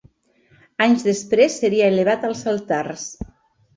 Anys 0.85 1.05
després 1.09 1.59
seria 1.65 1.91
elevat 1.93 2.27
als 2.31 2.45
altars. 2.55 3.05